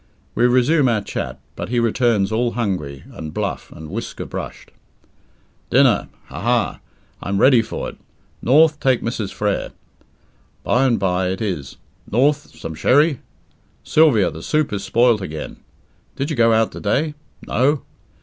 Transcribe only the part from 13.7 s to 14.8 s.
Sylvia, the soup